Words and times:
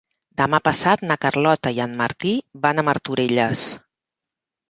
Demà 0.41 0.59
passat 0.67 1.03
na 1.09 1.17
Carlota 1.25 1.73
i 1.75 1.83
en 1.85 1.93
Martí 2.01 2.33
van 2.65 2.81
a 2.81 2.85
Martorelles. 2.89 3.67